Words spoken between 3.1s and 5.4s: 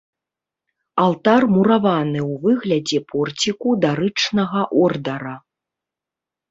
порціку дарычнага ордара.